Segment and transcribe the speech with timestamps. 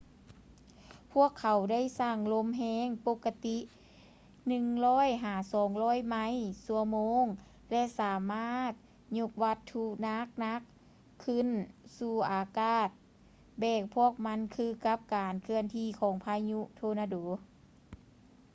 [1.13, 4.51] ພວກເຂົາໄດ້ສ້າງລົມແຮງ ປົກກະຕິ 100-200ໄມ
[4.85, 5.51] ລ໌/
[6.65, 7.25] ຊົ່ວໂມງ
[7.71, 8.71] ແລະ ສາມາດ
[9.17, 9.83] ຍົກວັດຖຸ
[10.41, 11.47] ໜັກໆຂຶ້ນ
[11.97, 12.87] ສູ່ອາກາດ
[13.59, 17.17] ແບກພວກມັນຄືກັບການເຄື່ອນທີ່ຂອງພາຍຸໂທນາໂດ